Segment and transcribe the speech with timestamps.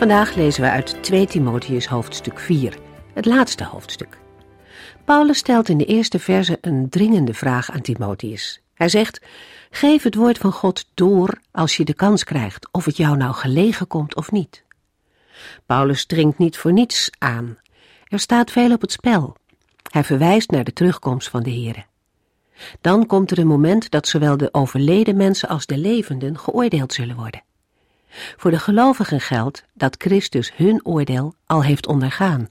[0.00, 2.74] Vandaag lezen we uit 2 Timotheus hoofdstuk 4,
[3.14, 4.18] het laatste hoofdstuk.
[5.04, 8.60] Paulus stelt in de eerste verse een dringende vraag aan Timotheus.
[8.74, 9.20] Hij zegt,
[9.70, 13.34] geef het woord van God door als je de kans krijgt, of het jou nou
[13.34, 14.64] gelegen komt of niet.
[15.66, 17.58] Paulus dringt niet voor niets aan.
[18.08, 19.36] Er staat veel op het spel.
[19.90, 21.84] Hij verwijst naar de terugkomst van de Here.
[22.80, 27.16] Dan komt er een moment dat zowel de overleden mensen als de levenden geoordeeld zullen
[27.16, 27.42] worden.
[28.36, 32.48] Voor de gelovigen geldt dat Christus hun oordeel al heeft ondergaan.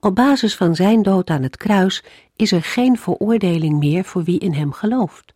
[0.00, 2.02] Op basis van zijn dood aan het kruis
[2.36, 5.32] is er geen veroordeling meer voor wie in hem gelooft.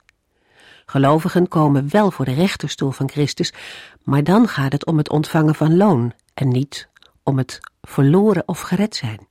[0.87, 3.53] Gelovigen komen wel voor de rechterstoel van Christus,
[4.03, 6.89] maar dan gaat het om het ontvangen van loon en niet
[7.23, 9.27] om het verloren of gered zijn.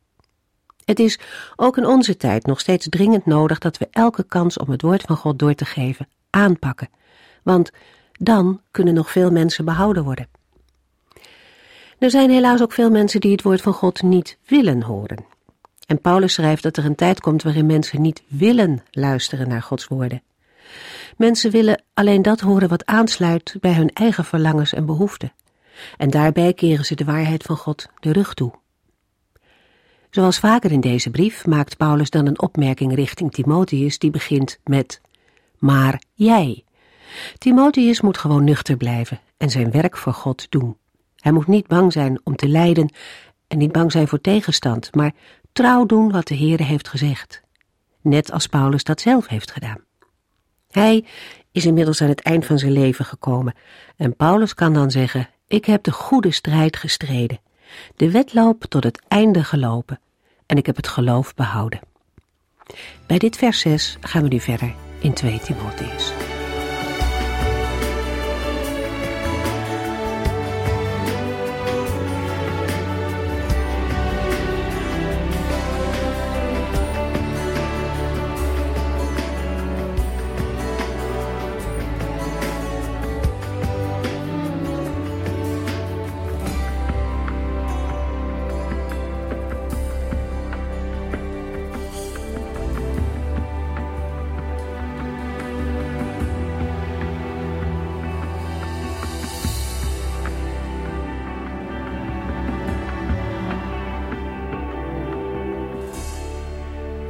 [0.86, 1.20] Het is
[1.56, 5.02] ook in onze tijd nog steeds dringend nodig dat we elke kans om het woord
[5.02, 6.90] van God door te geven aanpakken,
[7.44, 7.72] want
[8.20, 10.28] dan kunnen nog veel mensen behouden worden.
[11.98, 15.26] Er zijn helaas ook veel mensen die het woord van God niet willen horen.
[15.86, 19.88] En Paulus schrijft dat er een tijd komt waarin mensen niet willen luisteren naar Gods
[19.88, 20.24] woorden.
[21.18, 25.34] Mensen willen alleen dat horen wat aansluit bij hun eigen verlangens en behoeften.
[25.98, 28.52] En daarbij keren ze de waarheid van God de rug toe.
[30.10, 35.02] Zoals vaker in deze brief maakt Paulus dan een opmerking richting Timotheus die begint met
[35.58, 36.65] Maar jij.
[37.38, 40.78] Timotheus moet gewoon nuchter blijven en zijn werk voor God doen.
[41.16, 42.94] Hij moet niet bang zijn om te lijden
[43.48, 45.12] en niet bang zijn voor tegenstand, maar
[45.52, 47.42] trouw doen wat de Heere heeft gezegd.
[48.02, 49.84] Net als Paulus dat zelf heeft gedaan.
[50.72, 51.06] Hij
[51.52, 53.54] is inmiddels aan het eind van zijn leven gekomen
[53.96, 57.40] en Paulus kan dan zeggen, ik heb de goede strijd gestreden,
[57.96, 60.00] de wedloop tot het einde gelopen
[60.46, 61.80] en ik heb het geloof behouden.
[63.08, 66.35] Bij dit vers 6 gaan we nu verder in 2 Timotheus.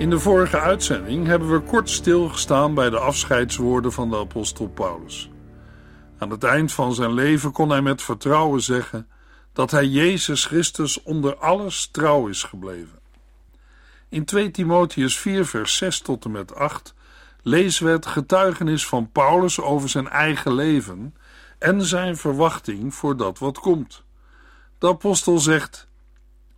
[0.06, 5.30] In de vorige uitzending hebben we kort stilgestaan bij de afscheidswoorden van de apostel Paulus.
[6.18, 9.08] Aan het eind van zijn leven kon hij met vertrouwen zeggen
[9.54, 13.00] dat hij Jezus Christus onder alles trouw is gebleven.
[14.10, 16.94] In 2 Timotheus 4 vers 6 tot en met 8
[17.42, 21.16] lezen we het getuigenis van Paulus over zijn eigen leven
[21.60, 24.04] en zijn verwachting voor dat wat komt.
[24.78, 25.88] De apostel zegt: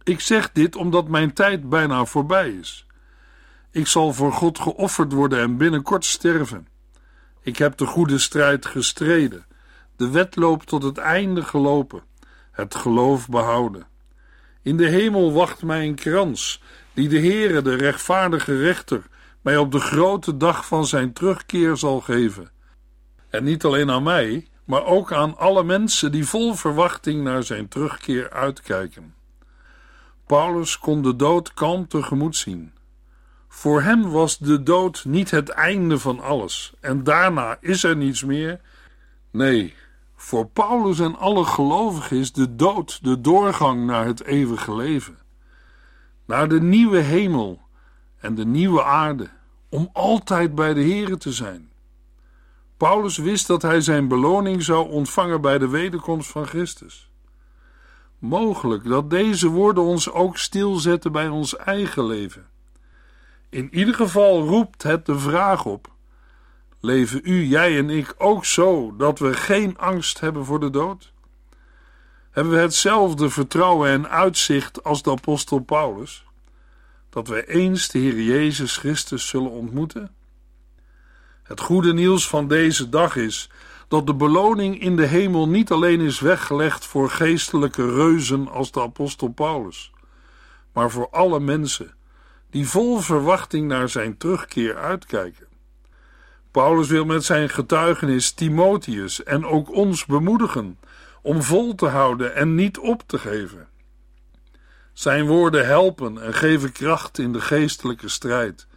[0.03, 2.86] Ik zeg dit omdat mijn tijd bijna voorbij is.
[3.77, 6.67] Ik zal voor God geofferd worden en binnenkort sterven.
[7.41, 9.45] Ik heb de goede strijd gestreden,
[9.95, 12.03] de wedloop tot het einde gelopen,
[12.51, 13.87] het geloof behouden.
[14.61, 16.61] In de hemel wacht mij een krans,
[16.93, 19.07] die de Heere, de rechtvaardige rechter,
[19.41, 22.51] mij op de grote dag van zijn terugkeer zal geven.
[23.29, 27.67] En niet alleen aan mij, maar ook aan alle mensen die vol verwachting naar zijn
[27.67, 29.15] terugkeer uitkijken.
[30.25, 32.75] Paulus kon de dood kalm tegemoet zien.
[33.57, 38.23] Voor hem was de dood niet het einde van alles en daarna is er niets
[38.23, 38.61] meer.
[39.31, 39.73] Nee,
[40.15, 45.17] voor Paulus en alle gelovigen is de dood de doorgang naar het eeuwige leven,
[46.25, 47.61] naar de nieuwe hemel
[48.17, 49.29] en de nieuwe aarde,
[49.69, 51.69] om altijd bij de Here te zijn.
[52.77, 57.09] Paulus wist dat hij zijn beloning zou ontvangen bij de wederkomst van Christus.
[58.19, 62.55] Mogelijk dat deze woorden ons ook stilzetten bij ons eigen leven.
[63.49, 65.91] In ieder geval roept het de vraag op:
[66.79, 71.13] leven u, jij en ik ook zo dat we geen angst hebben voor de dood?
[72.31, 76.25] Hebben we hetzelfde vertrouwen en uitzicht als de apostel Paulus?
[77.09, 80.15] Dat we eens de Heer Jezus Christus zullen ontmoeten?
[81.43, 83.49] Het goede nieuws van deze dag is
[83.87, 88.81] dat de beloning in de hemel niet alleen is weggelegd voor geestelijke reuzen als de
[88.81, 89.91] apostel Paulus,
[90.73, 91.95] maar voor alle mensen
[92.49, 95.47] die vol verwachting naar zijn terugkeer uitkijken.
[96.51, 100.79] Paulus wil met zijn getuigenis Timotheus en ook ons bemoedigen
[101.21, 103.67] om vol te houden en niet op te geven.
[104.93, 108.67] Zijn woorden helpen en geven kracht in de geestelijke strijd,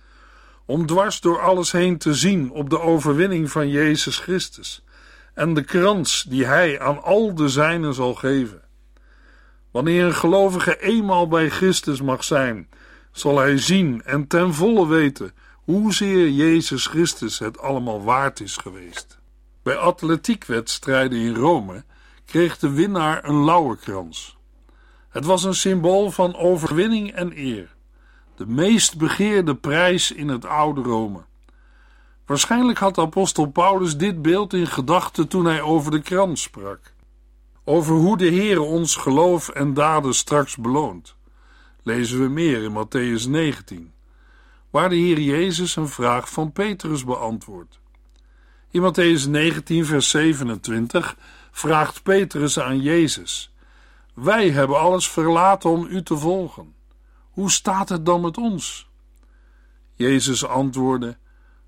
[0.64, 4.84] om dwars door alles heen te zien op de overwinning van Jezus Christus
[5.34, 8.62] en de krans die Hij aan al de zijnen zal geven.
[9.70, 12.69] Wanneer een gelovige eenmaal bij Christus mag zijn,
[13.12, 15.32] zal hij zien en ten volle weten
[15.64, 19.18] hoezeer Jezus Christus het allemaal waard is geweest.
[19.62, 21.84] Bij atletiekwedstrijden in Rome
[22.24, 24.38] kreeg de winnaar een lauwerkrans.
[25.08, 27.74] Het was een symbool van overwinning en eer.
[28.36, 31.20] De meest begeerde prijs in het oude Rome.
[32.26, 36.94] Waarschijnlijk had apostel Paulus dit beeld in gedachten toen hij over de krans sprak.
[37.64, 41.14] Over hoe de Heer ons geloof en daden straks beloont.
[41.82, 43.93] Lezen we meer in Matthäus 19
[44.71, 47.81] waar de Heer Jezus een vraag van Petrus beantwoordt.
[48.71, 51.17] In Matthäus 19, vers 27
[51.50, 53.53] vraagt Petrus aan Jezus:
[54.15, 56.75] Wij hebben alles verlaten om u te volgen.
[57.31, 58.88] Hoe staat het dan met ons?
[59.94, 61.17] Jezus antwoordde: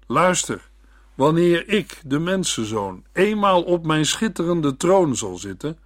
[0.07, 0.71] Luister,
[1.15, 5.79] wanneer ik, de mensenzoon, eenmaal op mijn schitterende troon zal zitten,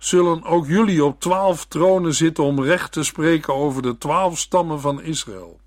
[0.00, 4.80] zullen ook jullie op twaalf tronen zitten om recht te spreken over de twaalf stammen
[4.80, 5.60] van Israël.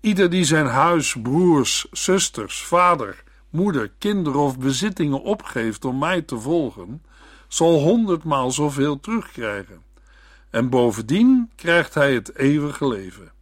[0.00, 6.38] Ieder die zijn huis, broers, zusters, vader, moeder, kinderen of bezittingen opgeeft om mij te
[6.38, 7.02] volgen,
[7.48, 9.82] zal honderdmaal zoveel terugkrijgen.
[10.50, 13.32] En bovendien krijgt hij het eeuwige leven.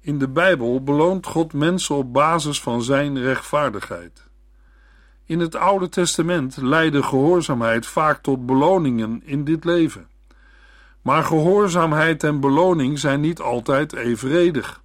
[0.00, 4.21] In de Bijbel beloont God mensen op basis van zijn rechtvaardigheid.
[5.24, 10.08] In het Oude Testament leidde gehoorzaamheid vaak tot beloningen in dit leven.
[11.02, 14.82] Maar gehoorzaamheid en beloning zijn niet altijd evenredig.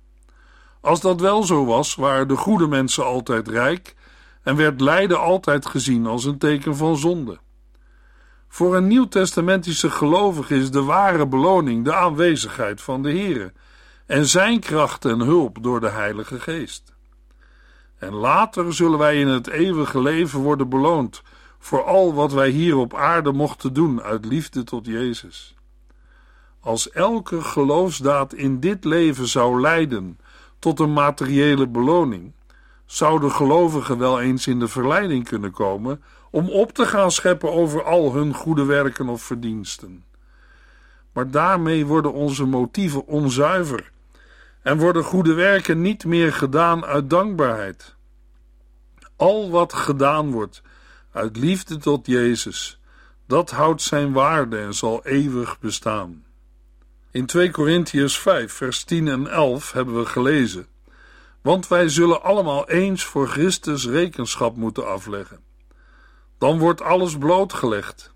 [0.82, 3.96] Als dat wel zo was, waren de goede mensen altijd rijk
[4.44, 7.38] en werd lijden altijd gezien als een teken van zonde.
[8.48, 13.54] Voor een nieuwtestamentische gelovige is de ware beloning de aanwezigheid van de Here
[14.06, 16.97] en zijn kracht en hulp door de Heilige Geest.
[17.98, 21.22] En later zullen wij in het eeuwige leven worden beloond
[21.60, 25.56] voor al wat wij hier op aarde mochten doen uit liefde tot Jezus.
[26.60, 30.20] Als elke geloofsdaad in dit leven zou leiden
[30.60, 32.34] tot een materiële beloning,
[32.86, 37.84] zouden gelovigen wel eens in de verleiding kunnen komen om op te gaan scheppen over
[37.84, 40.04] al hun goede werken of verdiensten.
[41.14, 43.92] Maar daarmee worden onze motieven onzuiver
[44.68, 47.96] en worden goede werken niet meer gedaan uit dankbaarheid.
[49.16, 50.62] Al wat gedaan wordt
[51.12, 52.80] uit liefde tot Jezus,
[53.28, 56.26] dat houdt zijn waarde en zal eeuwig bestaan.
[57.12, 60.68] In 2 Korintiërs 5, vers 10 en 11 hebben we gelezen:
[61.42, 65.40] Want wij zullen allemaal eens voor Christus rekenschap moeten afleggen.
[66.38, 68.14] Dan wordt alles blootgelegd.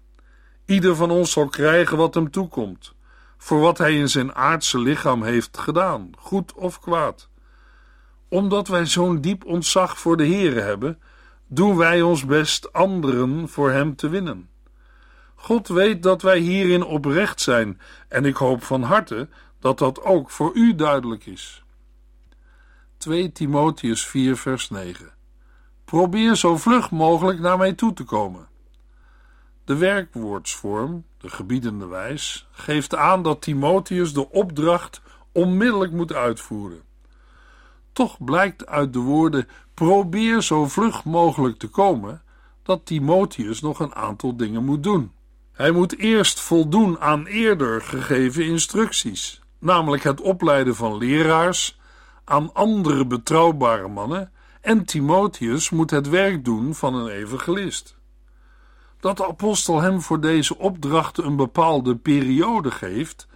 [0.65, 2.93] Ieder van ons zal krijgen wat hem toekomt,
[3.41, 7.29] voor wat hij in zijn aardse lichaam heeft gedaan, goed of kwaad.
[8.27, 10.99] Omdat wij zo'n diep ontzag voor de Here hebben,
[11.47, 14.49] doen wij ons best anderen voor hem te winnen.
[15.35, 19.29] God weet dat wij hierin oprecht zijn en ik hoop van harte
[19.59, 21.63] dat dat ook voor u duidelijk is.
[22.97, 25.11] 2 Timotheus 4 vers 9
[25.85, 28.47] Probeer zo vlug mogelijk naar mij toe te komen.
[29.65, 35.01] De werkwoordsvorm, de gebiedende wijs, geeft aan dat Timotheus de opdracht
[35.31, 36.81] onmiddellijk moet uitvoeren.
[37.93, 42.21] Toch blijkt uit de woorden probeer zo vlug mogelijk te komen
[42.63, 45.11] dat Timotheus nog een aantal dingen moet doen.
[45.51, 51.79] Hij moet eerst voldoen aan eerder gegeven instructies, namelijk het opleiden van leraars
[52.23, 57.95] aan andere betrouwbare mannen, en Timotheus moet het werk doen van een evangelist.
[59.01, 63.27] Dat de apostel hem voor deze opdrachten een bepaalde periode geeft,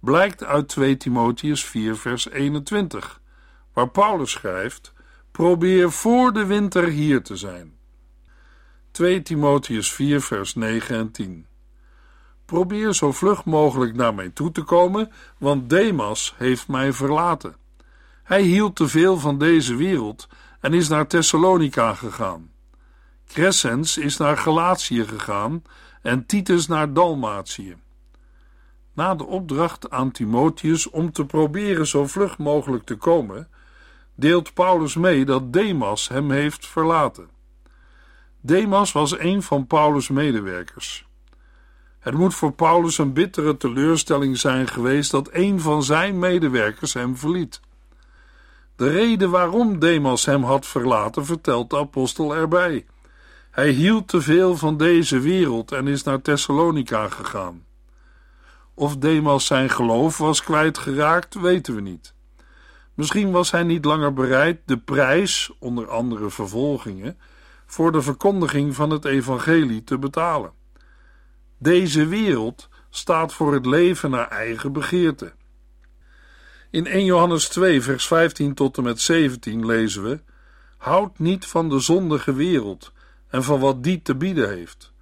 [0.00, 3.20] blijkt uit 2 Timotheus 4, vers 21,
[3.72, 4.92] waar Paulus schrijft:
[5.30, 7.74] Probeer voor de winter hier te zijn.
[8.90, 11.46] 2 Timotheus 4, vers 9 en 10.
[12.44, 17.56] Probeer zo vlug mogelijk naar mij toe te komen, want Demas heeft mij verlaten.
[18.22, 20.28] Hij hield te veel van deze wereld
[20.60, 22.53] en is naar Thessalonica gegaan.
[23.28, 25.62] Crescens is naar Galatië gegaan
[26.02, 27.76] en Titus naar Dalmatië.
[28.92, 33.48] Na de opdracht aan Timotheus om te proberen zo vlug mogelijk te komen,
[34.14, 37.28] deelt Paulus mee dat Demas hem heeft verlaten.
[38.40, 41.06] Demas was een van Paulus' medewerkers.
[41.98, 47.16] Het moet voor Paulus een bittere teleurstelling zijn geweest dat een van zijn medewerkers hem
[47.16, 47.60] verliet.
[48.76, 52.86] De reden waarom Demas hem had verlaten vertelt de apostel erbij.
[53.54, 57.64] Hij hield te veel van deze wereld en is naar Thessalonica gegaan.
[58.74, 62.14] Of Demas zijn geloof was kwijtgeraakt, weten we niet.
[62.94, 67.18] Misschien was hij niet langer bereid de prijs, onder andere vervolgingen,
[67.66, 70.52] voor de verkondiging van het evangelie te betalen.
[71.58, 75.32] Deze wereld staat voor het leven naar eigen begeerte.
[76.70, 80.20] In 1 Johannes 2, vers 15 tot en met 17 lezen we:
[80.76, 82.92] Houd niet van de zondige wereld
[83.34, 84.92] en van wat die te bieden heeft.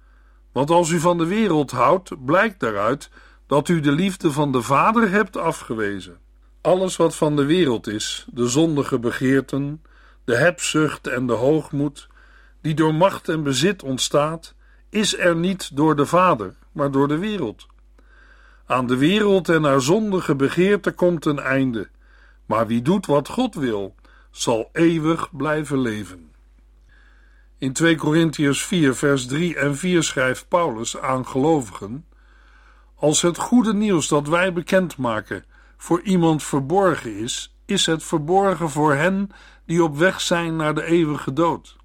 [0.51, 3.09] Want als u van de wereld houdt, blijkt daaruit
[3.47, 6.17] dat u de liefde van de Vader hebt afgewezen.
[6.61, 9.83] Alles wat van de wereld is, de zondige begeerten,
[10.23, 12.07] de hebzucht en de hoogmoed,
[12.61, 14.55] die door macht en bezit ontstaat,
[14.89, 17.67] is er niet door de Vader, maar door de wereld.
[18.65, 21.89] Aan de wereld en haar zondige begeerte komt een einde,
[22.45, 23.95] maar wie doet wat God wil,
[24.31, 26.32] zal eeuwig blijven leven.
[27.63, 32.05] In 2 Korintiërs 4, vers 3 en 4 schrijft Paulus aan gelovigen:
[32.95, 35.45] Als het goede nieuws dat wij bekendmaken
[35.77, 39.29] voor iemand verborgen is, is het verborgen voor hen
[39.65, 41.77] die op weg zijn naar de eeuwige dood.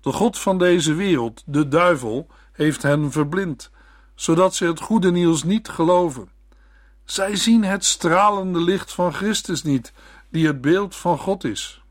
[0.00, 3.70] De God van deze wereld, de duivel, heeft hen verblind,
[4.14, 6.28] zodat ze het goede nieuws niet geloven.
[7.04, 9.92] Zij zien het stralende licht van Christus niet,
[10.30, 11.82] die het beeld van God is.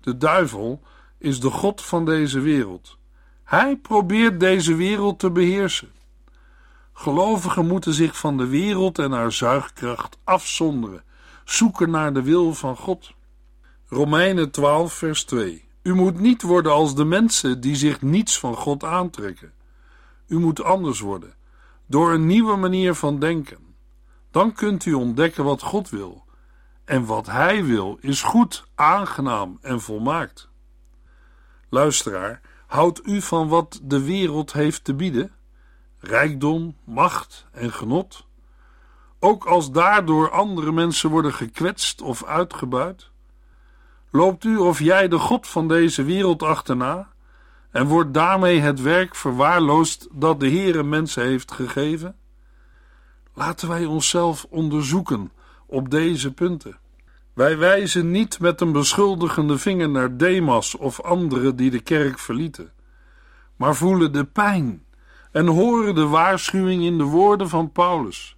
[0.00, 0.82] De duivel
[1.24, 2.98] is de God van deze wereld.
[3.44, 5.92] Hij probeert deze wereld te beheersen.
[6.92, 11.02] Gelovigen moeten zich van de wereld en haar zuigkracht afzonderen,
[11.44, 13.12] zoeken naar de wil van God.
[13.88, 15.68] Romeinen 12, vers 2.
[15.82, 19.52] U moet niet worden als de mensen die zich niets van God aantrekken.
[20.26, 21.34] U moet anders worden,
[21.86, 23.58] door een nieuwe manier van denken.
[24.30, 26.24] Dan kunt u ontdekken wat God wil.
[26.84, 30.52] En wat Hij wil is goed, aangenaam en volmaakt.
[31.74, 35.32] Luisteraar, houdt u van wat de wereld heeft te bieden?
[35.98, 38.26] Rijkdom, macht en genot?
[39.18, 43.10] Ook als daardoor andere mensen worden gekwetst of uitgebuit?
[44.10, 47.08] Loopt u of jij de God van deze wereld achterna
[47.70, 52.16] en wordt daarmee het werk verwaarloosd dat de Heere mensen heeft gegeven?
[53.32, 55.32] Laten wij onszelf onderzoeken
[55.66, 56.78] op deze punten.
[57.34, 62.72] Wij wijzen niet met een beschuldigende vinger naar Demas of anderen die de kerk verlieten,
[63.56, 64.84] maar voelen de pijn
[65.32, 68.36] en horen de waarschuwing in de woorden van Paulus.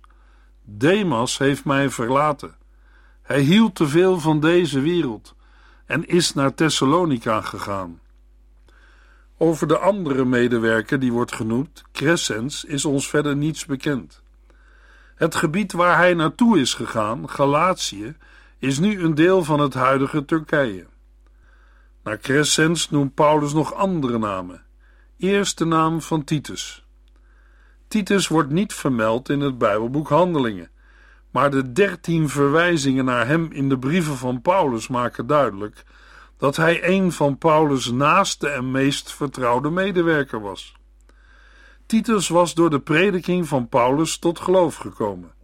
[0.62, 2.56] Demas heeft mij verlaten.
[3.22, 5.34] Hij hield te veel van deze wereld
[5.86, 8.00] en is naar Thessalonica gegaan.
[9.38, 14.22] Over de andere medewerker die wordt genoemd, Crescens, is ons verder niets bekend.
[15.14, 18.16] Het gebied waar hij naartoe is gegaan, Galatië,
[18.58, 20.86] is nu een deel van het huidige Turkije.
[22.02, 24.62] Naar Crescens noemt Paulus nog andere namen.
[25.18, 26.86] Eerst de naam van Titus.
[27.88, 30.70] Titus wordt niet vermeld in het Bijbelboek Handelingen,
[31.30, 35.84] maar de dertien verwijzingen naar hem in de brieven van Paulus maken duidelijk
[36.36, 40.75] dat hij een van Paulus' naaste en meest vertrouwde medewerker was.
[41.86, 45.36] Titus was door de prediking van Paulus tot geloof gekomen.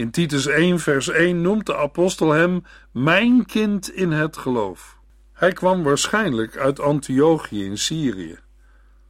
[0.00, 4.98] In Titus 1, vers 1 noemt de apostel hem mijn kind in het geloof.
[5.32, 8.38] Hij kwam waarschijnlijk uit Antiochië in Syrië,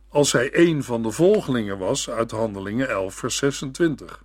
[0.09, 4.23] als hij een van de volgelingen was uit Handelingen 11, vers 26.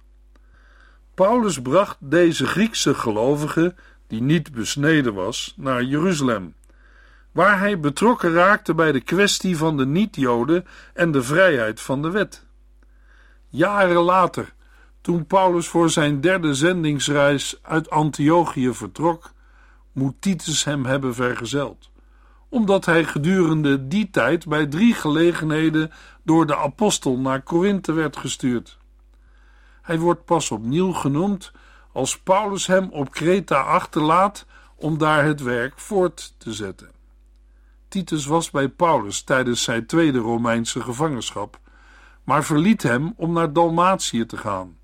[1.13, 3.75] Paulus bracht deze Griekse gelovige,
[4.07, 6.55] die niet besneden was, naar Jeruzalem,
[7.31, 12.09] waar hij betrokken raakte bij de kwestie van de niet-Joden en de vrijheid van de
[12.09, 12.45] wet.
[13.47, 14.54] Jaren later
[15.05, 19.31] toen Paulus voor zijn derde zendingsreis uit Antiochië vertrok,
[19.91, 21.89] moet Titus hem hebben vergezeld,
[22.49, 25.91] omdat hij gedurende die tijd bij drie gelegenheden
[26.23, 28.77] door de apostel naar Korinthe werd gestuurd.
[29.81, 31.51] Hij wordt pas opnieuw genoemd
[31.91, 34.45] als Paulus hem op Kreta achterlaat
[34.75, 36.91] om daar het werk voort te zetten.
[37.87, 41.59] Titus was bij Paulus tijdens zijn tweede Romeinse gevangenschap,
[42.23, 44.83] maar verliet hem om naar Dalmatië te gaan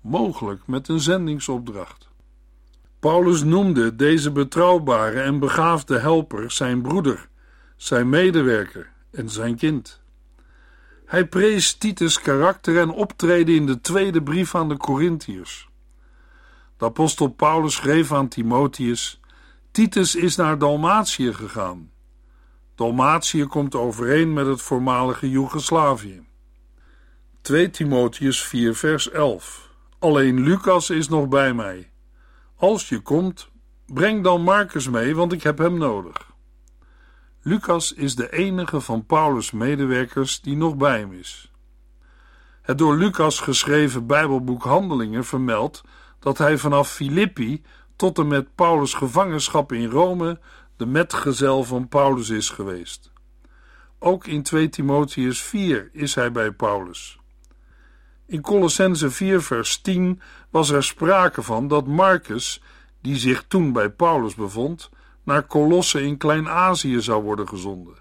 [0.00, 2.08] mogelijk met een zendingsopdracht.
[3.00, 7.28] Paulus noemde deze betrouwbare en begaafde helper zijn broeder,
[7.76, 10.00] zijn medewerker en zijn kind.
[11.06, 15.68] Hij prees Titus' karakter en optreden in de tweede brief aan de Corinthiërs.
[16.76, 19.20] De apostel Paulus schreef aan Timotheus:
[19.70, 21.90] Titus is naar Dalmatië gegaan.
[22.74, 26.26] Dalmatië komt overeen met het voormalige Joegoslavië.
[27.40, 29.67] 2 Timotheus 4 vers 11
[29.98, 31.90] Alleen Lucas is nog bij mij.
[32.56, 33.50] Als je komt,
[33.86, 36.32] breng dan Marcus mee, want ik heb hem nodig.
[37.42, 41.52] Lucas is de enige van Paulus' medewerkers die nog bij hem is.
[42.62, 45.82] Het door Lucas geschreven Bijbelboek Handelingen vermeldt
[46.18, 47.62] dat hij vanaf Filippi
[47.96, 50.40] tot en met Paulus' gevangenschap in Rome
[50.76, 53.12] de metgezel van Paulus is geweest.
[53.98, 57.17] Ook in 2 Timotheus 4 is hij bij Paulus.
[58.28, 60.20] In Colossense 4 vers 10
[60.50, 62.62] was er sprake van dat Marcus,
[63.00, 64.90] die zich toen bij Paulus bevond,
[65.22, 67.94] naar Colosse in Klein-Azië zou worden gezonden.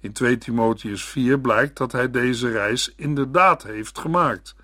[0.00, 4.54] In 2 Timotheus 4 blijkt dat hij deze reis inderdaad heeft gemaakt,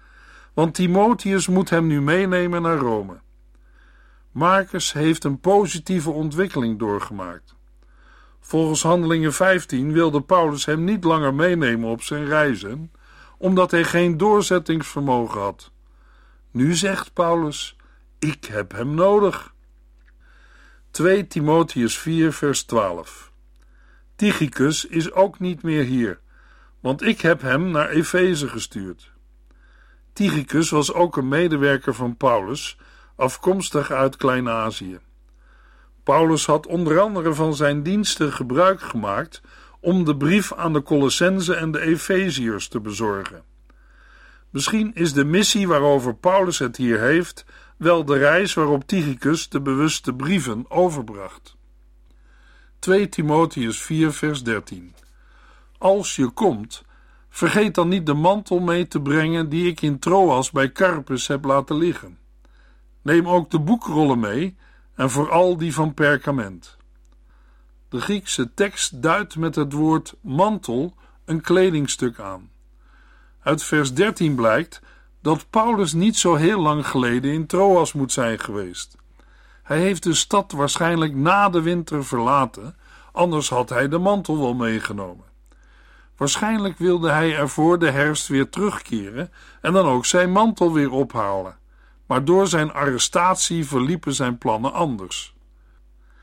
[0.54, 3.20] want Timotheus moet hem nu meenemen naar Rome.
[4.30, 7.54] Marcus heeft een positieve ontwikkeling doorgemaakt.
[8.40, 12.90] Volgens Handelingen 15 wilde Paulus hem niet langer meenemen op zijn reizen,
[13.36, 15.70] omdat hij geen doorzettingsvermogen had.
[16.50, 17.76] Nu zegt Paulus:
[18.18, 19.54] Ik heb hem nodig.
[20.90, 23.32] 2 Timotheus 4, vers 12.
[24.16, 26.20] Tychicus is ook niet meer hier,
[26.80, 29.12] want ik heb hem naar Efeze gestuurd.
[30.12, 32.78] Tychicus was ook een medewerker van Paulus,
[33.16, 34.98] afkomstig uit Klein-Azië.
[36.02, 39.40] Paulus had onder andere van zijn diensten gebruik gemaakt
[39.86, 43.42] om de brief aan de Colossense en de Efeziërs te bezorgen.
[44.50, 47.44] Misschien is de missie waarover Paulus het hier heeft
[47.76, 51.56] wel de reis waarop Tychicus de bewuste brieven overbracht.
[52.78, 54.94] 2 Timotheus 4 vers 13
[55.78, 56.82] Als je komt,
[57.28, 61.44] vergeet dan niet de mantel mee te brengen die ik in Troas bij Carpus heb
[61.44, 62.18] laten liggen.
[63.02, 64.56] Neem ook de boekrollen mee
[64.94, 66.75] en vooral die van perkament.
[67.88, 70.94] De Griekse tekst duidt met het woord mantel
[71.24, 72.50] een kledingstuk aan.
[73.42, 74.80] Uit vers 13 blijkt
[75.20, 78.96] dat Paulus niet zo heel lang geleden in Troas moet zijn geweest.
[79.62, 82.76] Hij heeft de stad waarschijnlijk na de winter verlaten,
[83.12, 85.24] anders had hij de mantel wel meegenomen.
[86.16, 90.90] Waarschijnlijk wilde hij er voor de herfst weer terugkeren en dan ook zijn mantel weer
[90.90, 91.56] ophalen.
[92.06, 95.35] Maar door zijn arrestatie verliepen zijn plannen anders.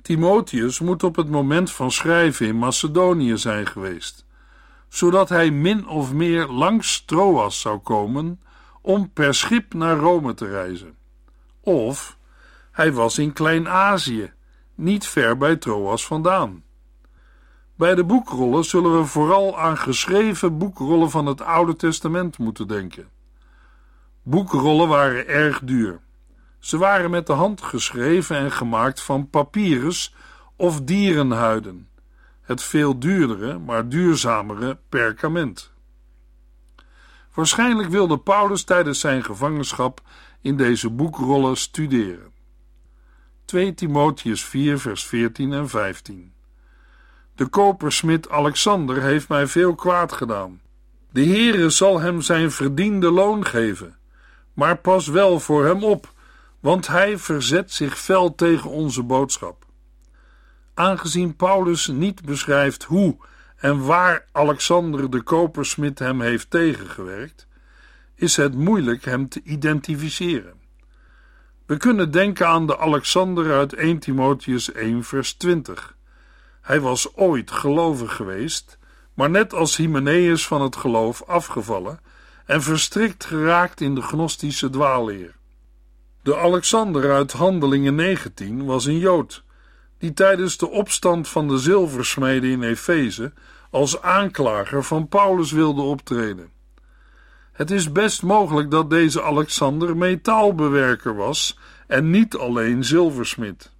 [0.03, 4.25] Timotheus moet op het moment van schrijven in Macedonië zijn geweest,
[4.89, 8.41] zodat hij min of meer langs Troas zou komen
[8.81, 10.95] om per schip naar Rome te reizen.
[11.61, 12.17] Of
[12.71, 14.31] hij was in Klein-Azië,
[14.75, 16.63] niet ver bij Troas vandaan.
[17.75, 23.09] Bij de boekrollen zullen we vooral aan geschreven boekrollen van het Oude Testament moeten denken.
[24.23, 25.99] Boekrollen waren erg duur.
[26.63, 30.15] Ze waren met de hand geschreven en gemaakt van papyrus
[30.55, 31.89] of dierenhuiden,
[32.41, 35.71] het veel duurdere, maar duurzamere perkament.
[37.33, 40.01] Waarschijnlijk wilde Paulus tijdens zijn gevangenschap
[40.41, 42.31] in deze boekrollen studeren.
[43.45, 46.33] 2 Timotheus 4, vers 14 en 15.
[47.35, 50.61] De kopersmid Alexander heeft mij veel kwaad gedaan.
[51.11, 53.97] De Heere zal hem zijn verdiende loon geven,
[54.53, 56.12] maar pas wel voor hem op,
[56.63, 59.65] want hij verzet zich fel tegen onze boodschap.
[60.73, 63.17] Aangezien Paulus niet beschrijft hoe
[63.55, 67.47] en waar Alexander de kopersmid hem heeft tegengewerkt,
[68.15, 70.53] is het moeilijk hem te identificeren.
[71.65, 75.97] We kunnen denken aan de Alexander uit 1 Timotheus 1 vers 20.
[76.61, 78.77] Hij was ooit gelovig geweest,
[79.13, 81.99] maar net als Hymenaeus van het geloof afgevallen
[82.45, 85.41] en verstrikt geraakt in de gnostische dwaalleer.
[86.23, 89.43] De Alexander uit Handelingen 19 was een Jood,
[89.97, 93.33] die tijdens de opstand van de zilversmeden in Efeze
[93.71, 96.51] als aanklager van Paulus wilde optreden.
[97.51, 101.57] Het is best mogelijk dat deze Alexander metaalbewerker was
[101.87, 103.71] en niet alleen zilversmid.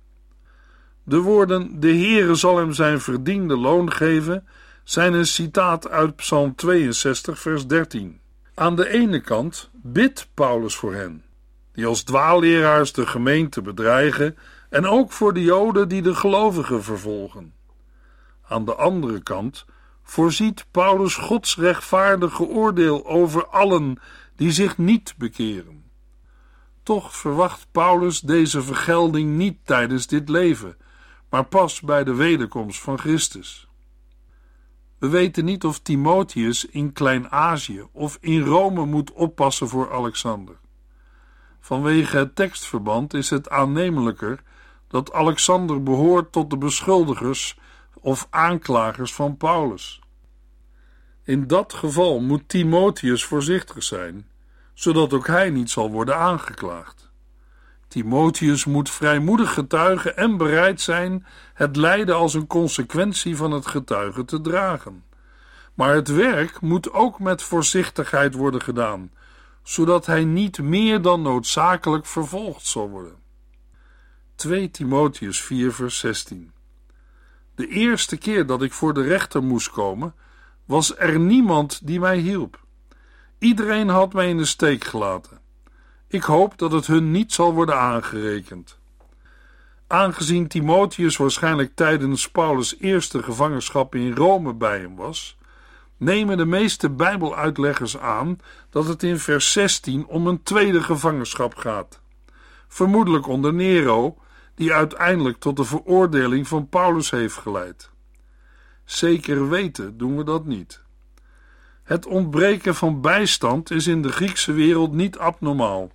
[1.03, 4.47] De woorden: De Heere zal hem zijn verdiende loon geven,
[4.83, 8.19] zijn een citaat uit Psalm 62, vers 13.
[8.53, 11.23] Aan de ene kant bidt Paulus voor hen,
[11.73, 14.37] die als dwaalleraars de gemeente bedreigen,
[14.69, 17.53] en ook voor de Joden die de gelovigen vervolgen.
[18.47, 19.65] Aan de andere kant
[20.03, 23.99] voorziet Paulus Gods rechtvaardige oordeel over allen
[24.35, 25.83] die zich niet bekeren.
[26.83, 30.77] Toch verwacht Paulus deze vergelding niet tijdens dit leven,
[31.29, 33.67] maar pas bij de wederkomst van Christus.
[34.97, 40.55] We weten niet of Timotheus in Klein-Azië of in Rome moet oppassen voor Alexander.
[41.63, 44.39] Vanwege het tekstverband is het aannemelijker
[44.87, 47.57] dat Alexander behoort tot de beschuldigers
[47.99, 50.01] of aanklagers van Paulus.
[51.23, 54.27] In dat geval moet Timotheus voorzichtig zijn,
[54.73, 57.11] zodat ook hij niet zal worden aangeklaagd.
[57.87, 64.25] Timotheus moet vrijmoedig getuigen en bereid zijn het lijden als een consequentie van het getuigen
[64.25, 65.03] te dragen.
[65.73, 69.11] Maar het werk moet ook met voorzichtigheid worden gedaan,
[69.63, 73.15] zodat hij niet meer dan noodzakelijk vervolgd zal worden.
[74.35, 76.51] 2 Timotheus 4 vers 16
[77.55, 80.15] De eerste keer dat ik voor de rechter moest komen,
[80.65, 82.63] was er niemand die mij hielp.
[83.39, 85.39] Iedereen had mij in de steek gelaten.
[86.07, 88.79] Ik hoop dat het hun niet zal worden aangerekend.
[89.87, 95.37] Aangezien Timotheus waarschijnlijk tijdens Paulus' eerste gevangenschap in Rome bij hem was,
[96.03, 98.39] nemen de meeste Bijbeluitleggers aan
[98.69, 102.01] dat het in vers 16 om een tweede gevangenschap gaat.
[102.67, 104.17] Vermoedelijk onder Nero,
[104.55, 107.89] die uiteindelijk tot de veroordeling van Paulus heeft geleid.
[108.85, 110.81] Zeker weten doen we dat niet.
[111.83, 115.91] Het ontbreken van bijstand is in de Griekse wereld niet abnormaal.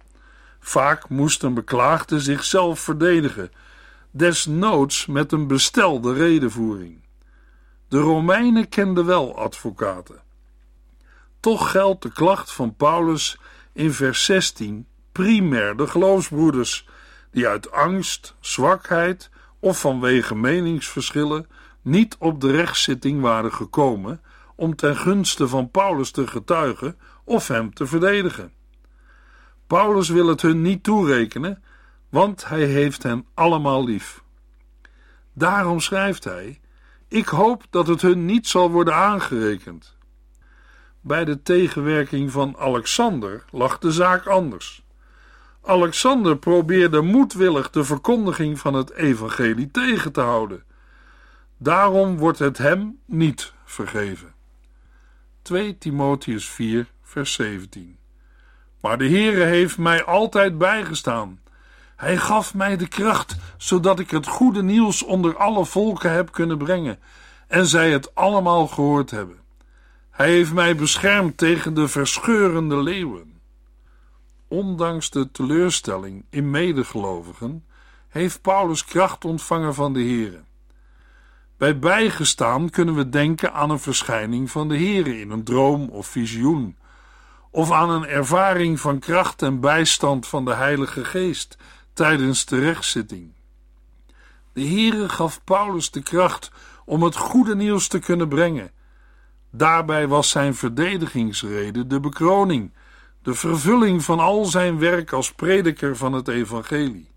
[0.60, 3.50] Vaak moest een beklaagde zichzelf verdedigen,
[4.10, 7.07] desnoods met een bestelde redenvoering.
[7.88, 10.22] De Romeinen kenden wel advocaten.
[11.40, 13.38] Toch geldt de klacht van Paulus
[13.72, 16.88] in vers 16 primair de geloofsbroeders,
[17.30, 21.46] die uit angst, zwakheid of vanwege meningsverschillen
[21.82, 24.20] niet op de rechtszitting waren gekomen
[24.56, 28.52] om ten gunste van Paulus te getuigen of hem te verdedigen.
[29.66, 31.62] Paulus wil het hun niet toerekenen,
[32.08, 34.22] want hij heeft hen allemaal lief.
[35.32, 36.60] Daarom schrijft hij:
[37.08, 39.96] Ik hoop dat het hun niet zal worden aangerekend.
[41.00, 44.86] Bij de tegenwerking van Alexander lag de zaak anders.
[45.62, 50.64] Alexander probeerde moedwillig de verkondiging van het evangelie tegen te houden.
[51.56, 54.34] Daarom wordt het hem niet vergeven.
[55.42, 57.98] 2 Timotheus 4, vers 17.
[58.80, 61.40] Maar de Heere heeft mij altijd bijgestaan.
[61.98, 66.58] Hij gaf mij de kracht, zodat ik het goede nieuws onder alle volken heb kunnen
[66.58, 66.98] brengen
[67.48, 69.38] en zij het allemaal gehoord hebben.
[70.10, 73.40] Hij heeft mij beschermd tegen de verscheurende leeuwen.
[74.48, 77.64] Ondanks de teleurstelling in medegelovigen
[78.08, 80.40] heeft Paulus kracht ontvangen van de Heere.
[81.56, 86.06] Bij bijgestaan kunnen we denken aan een verschijning van de Heere in een droom of
[86.06, 86.76] visioen,
[87.50, 91.56] of aan een ervaring van kracht en bijstand van de Heilige Geest
[91.98, 93.32] tijdens de rechtszitting.
[94.52, 96.50] De Heere gaf Paulus de kracht
[96.84, 98.70] om het goede nieuws te kunnen brengen.
[99.50, 102.72] Daarbij was zijn verdedigingsrede de bekroning,
[103.22, 107.10] de vervulling van al zijn werk als prediker van het evangelie.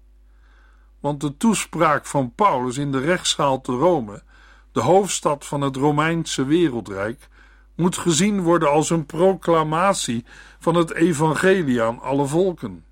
[0.99, 4.23] Want de toespraak van Paulus in de rechtszaal te Rome
[4.71, 7.27] de hoofdstad van het Romeinse wereldrijk,
[7.75, 10.25] moet gezien worden als een proclamatie
[10.59, 12.85] van het evangelie aan alle volken.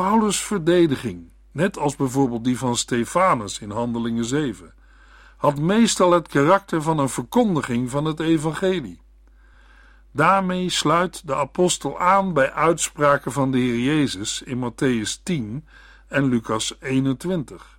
[0.00, 4.74] Paulus' verdediging, net als bijvoorbeeld die van Stefanus in Handelingen 7,
[5.36, 9.00] had meestal het karakter van een verkondiging van het evangelie.
[10.12, 15.66] Daarmee sluit de apostel aan bij uitspraken van de Heer Jezus in Matthäus 10
[16.08, 17.78] en Lucas 21.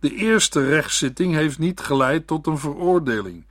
[0.00, 3.46] De eerste rechtszitting heeft niet geleid tot een veroordeling,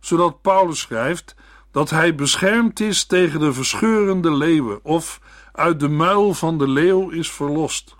[0.00, 1.34] zodat Paulus schrijft
[1.70, 5.20] dat hij beschermd is tegen de verscheurende leeuwen of
[5.52, 7.94] uit de muil van de leeuw is verlost.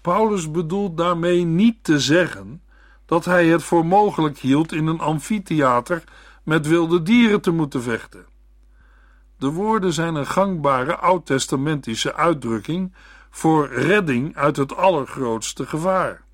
[0.00, 2.62] Paulus bedoelt daarmee niet te zeggen
[3.06, 6.04] dat hij het voor mogelijk hield in een amfitheater
[6.42, 8.26] met wilde dieren te moeten vechten.
[9.38, 12.94] De woorden zijn een gangbare oud-testamentische uitdrukking
[13.30, 16.24] voor redding uit het allergrootste gevaar.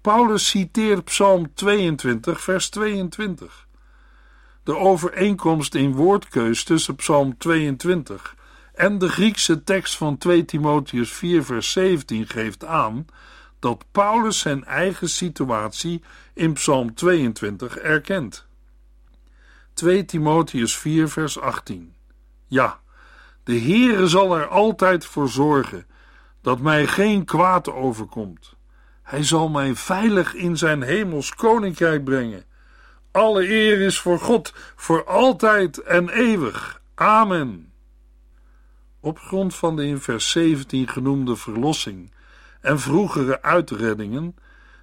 [0.00, 3.65] Paulus citeert Psalm 22, vers 22.
[4.66, 8.36] De overeenkomst in woordkeus tussen Psalm 22
[8.74, 13.06] en de Griekse tekst van 2 Timotheus 4, vers 17 geeft aan
[13.58, 16.02] dat Paulus zijn eigen situatie
[16.34, 18.46] in Psalm 22 erkent.
[19.72, 21.94] 2 Timotheus 4, vers 18.
[22.46, 22.80] Ja,
[23.44, 25.86] de Heere zal er altijd voor zorgen
[26.40, 28.54] dat mij geen kwaad overkomt.
[29.02, 32.44] Hij zal mij veilig in zijn hemels koninkrijk brengen.
[33.16, 36.80] Alle eer is voor God, voor altijd en eeuwig.
[36.94, 37.72] Amen.
[39.00, 42.12] Op grond van de in vers 17 genoemde verlossing
[42.60, 44.36] en vroegere uitreddingen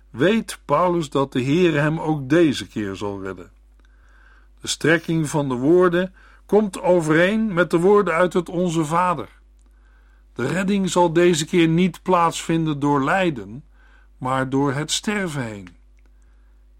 [0.10, 3.52] weet Paulus dat de Heer hem ook deze keer zal redden.
[4.62, 6.14] De strekking van de woorden
[6.46, 9.30] komt overeen met de woorden uit het Onze Vader.
[10.34, 13.64] De redding zal deze keer niet plaatsvinden door lijden,
[14.18, 15.68] maar door het sterven heen.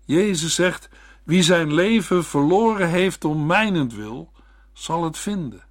[0.06, 0.90] Jezus zegt:
[1.24, 4.32] Wie zijn leven verloren heeft om mijnentwil,
[4.74, 5.64] zal het vinden.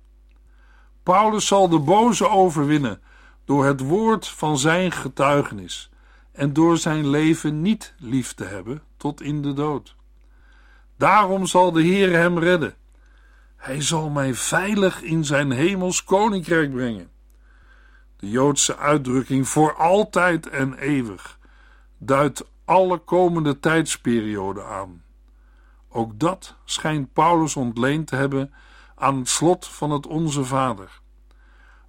[1.03, 3.01] Paulus zal de boze overwinnen
[3.45, 5.91] door het woord van zijn getuigenis
[6.33, 9.97] en door zijn leven niet lief te hebben tot in de dood.
[10.97, 12.75] Daarom zal de Heer hem redden.
[13.57, 17.11] Hij zal mij veilig in zijn hemels koninkrijk brengen.
[18.17, 21.39] De Joodse uitdrukking voor altijd en eeuwig
[21.99, 25.02] duidt alle komende tijdsperioden aan.
[25.93, 28.53] Ook dat schijnt Paulus ontleend te hebben
[28.95, 31.01] aan het slot van het Onze Vader.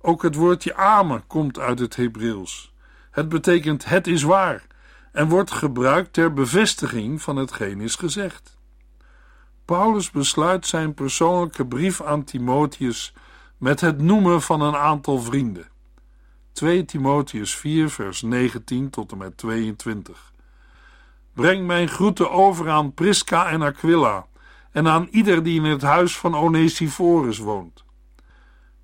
[0.01, 2.73] Ook het woordje amen komt uit het Hebreeuws.
[3.11, 4.67] Het betekent het is waar
[5.11, 8.57] en wordt gebruikt ter bevestiging van hetgeen is gezegd.
[9.65, 13.13] Paulus besluit zijn persoonlijke brief aan Timotheus
[13.57, 15.67] met het noemen van een aantal vrienden.
[16.51, 20.32] 2 Timotheus 4, vers 19 tot en met 22.
[21.33, 24.25] Breng mijn groeten over aan Prisca en Aquila
[24.71, 27.83] en aan ieder die in het huis van Onesiphorus woont.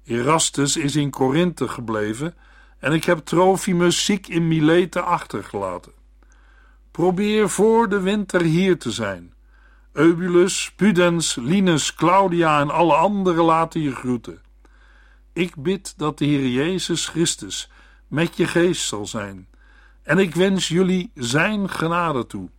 [0.04, 2.36] Erastus is in Korinthe gebleven
[2.80, 5.92] en ik heb Trofimus ziek in Milete achtergelaten.
[6.92, 9.34] Probeer voor de winter hier te zijn.
[9.94, 14.42] Eubulus, Pudens, Linus, Claudia en alle anderen laten je groeten.
[15.34, 17.72] Ik bid dat de Heer Jezus Christus
[18.08, 19.48] met je geest zal zijn,
[20.10, 22.50] en ik wens jullie zijn genade toe.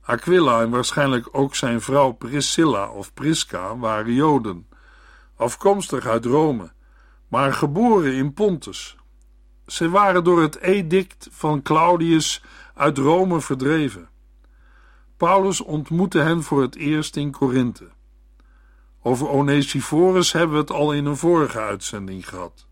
[0.00, 4.68] Aquila en waarschijnlijk ook zijn vrouw Priscilla of Prisca waren Joden,
[5.36, 6.72] afkomstig uit Rome,
[7.28, 8.96] maar geboren in Pontus.
[9.66, 12.42] Ze waren door het edict van Claudius
[12.74, 14.08] uit Rome verdreven.
[15.16, 17.88] Paulus ontmoette hen voor het eerst in Korinthe.
[19.02, 22.66] Over Onesiphorus hebben we het al in een vorige uitzending gehad.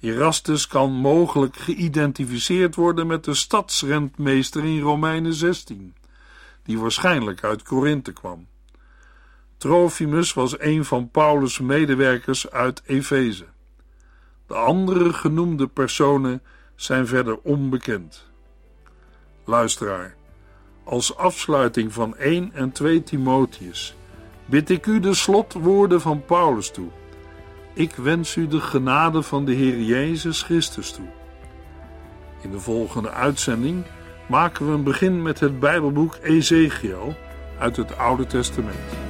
[0.00, 5.94] Erastus kan mogelijk geïdentificeerd worden met de stadsrentmeester in Romeinen 16,
[6.62, 8.46] die waarschijnlijk uit Korinthe kwam.
[9.56, 13.44] Trofimus was een van Paulus' medewerkers uit Efeze.
[14.46, 16.42] De andere genoemde personen
[16.74, 18.28] zijn verder onbekend.
[19.44, 20.14] Luisteraar,
[20.84, 23.94] als afsluiting van 1 en 2 Timotheus
[24.46, 26.88] bid ik u de slotwoorden van Paulus toe.
[27.72, 31.08] Ik wens u de genade van de Heer Jezus Christus toe.
[32.42, 33.84] In de volgende uitzending
[34.28, 37.14] maken we een begin met het Bijbelboek Ezekiel
[37.58, 39.09] uit het Oude Testament.